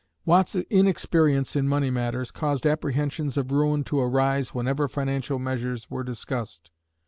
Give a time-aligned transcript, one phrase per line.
[0.25, 6.03] Watt's inexperience in money matters caused apprehensions of ruin to arise whenever financial measures were
[6.03, 6.71] discussed.